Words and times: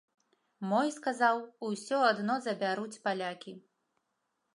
Мой 0.69 0.87
сказаў, 0.95 1.41
усё 1.67 1.99
адно 2.11 2.37
забяруць 2.47 3.01
палякі. 3.05 3.53